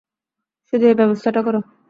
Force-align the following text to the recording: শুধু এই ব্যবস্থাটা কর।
শুধু 0.73 0.85
এই 0.85 0.95
ব্যবস্থাটা 0.95 1.41
কর। 1.41 1.55